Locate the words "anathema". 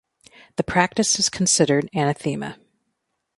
1.93-2.57